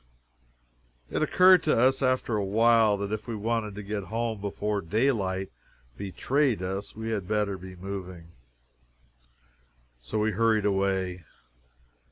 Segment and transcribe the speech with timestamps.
[1.11, 4.81] It occurred to us, after a while, that if we wanted to get home before
[4.81, 5.51] daylight
[5.95, 8.31] betrayed us, we had better be moving.
[10.01, 11.23] So we hurried away.